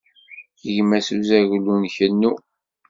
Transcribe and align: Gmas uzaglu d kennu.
Gmas 0.75 1.07
uzaglu 1.17 1.73
d 1.83 1.85
kennu. 1.95 2.31